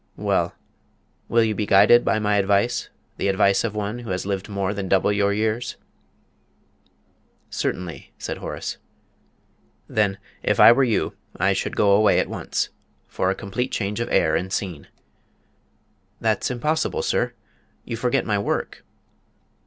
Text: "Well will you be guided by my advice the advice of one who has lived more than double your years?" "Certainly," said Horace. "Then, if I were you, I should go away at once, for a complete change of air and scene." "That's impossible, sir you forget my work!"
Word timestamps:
"Well 0.17 0.55
will 1.29 1.43
you 1.43 1.53
be 1.53 1.67
guided 1.67 2.03
by 2.03 2.17
my 2.17 2.37
advice 2.37 2.89
the 3.17 3.27
advice 3.27 3.63
of 3.63 3.75
one 3.75 3.99
who 3.99 4.09
has 4.09 4.25
lived 4.25 4.49
more 4.49 4.73
than 4.73 4.87
double 4.87 5.11
your 5.11 5.31
years?" 5.31 5.75
"Certainly," 7.51 8.11
said 8.17 8.37
Horace. 8.39 8.77
"Then, 9.87 10.17
if 10.41 10.59
I 10.59 10.71
were 10.71 10.83
you, 10.83 11.13
I 11.37 11.53
should 11.53 11.75
go 11.75 11.91
away 11.91 12.19
at 12.19 12.27
once, 12.29 12.69
for 13.07 13.29
a 13.29 13.35
complete 13.35 13.71
change 13.71 13.99
of 13.99 14.11
air 14.11 14.35
and 14.35 14.51
scene." 14.51 14.87
"That's 16.19 16.49
impossible, 16.49 17.03
sir 17.03 17.33
you 17.85 17.95
forget 17.95 18.25
my 18.25 18.39
work!" 18.39 18.83